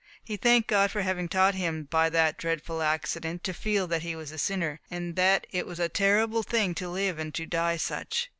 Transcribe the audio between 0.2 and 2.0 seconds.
He thanked God for having taught him